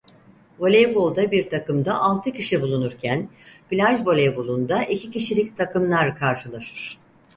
Voleybolda 0.59 1.31
bir 1.31 1.49
takımda 1.49 1.99
altı 2.01 2.31
kişi 2.31 2.61
bulunurken 2.61 3.29
plaj 3.69 4.07
voleybolunda 4.07 4.83
iki 4.83 5.11
kişilik 5.11 5.57
takımlar 5.57 6.15
karşılaşır. 6.15 6.97